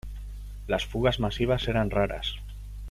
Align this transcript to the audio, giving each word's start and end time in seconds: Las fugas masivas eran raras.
Las 0.65 0.83
fugas 0.87 1.19
masivas 1.19 1.67
eran 1.67 1.91
raras. 1.91 2.37